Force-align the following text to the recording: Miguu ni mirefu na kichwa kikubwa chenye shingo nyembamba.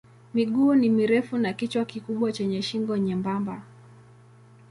Miguu 0.33 0.75
ni 0.75 0.89
mirefu 0.89 1.37
na 1.37 1.53
kichwa 1.53 1.85
kikubwa 1.85 2.31
chenye 2.31 2.61
shingo 2.61 2.97
nyembamba. 2.97 3.61